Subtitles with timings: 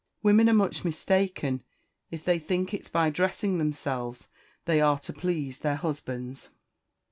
[0.23, 1.61] Women are much mistaken
[2.09, 4.29] if they think it's by dressing themselves
[4.65, 6.49] they are to please their husbands."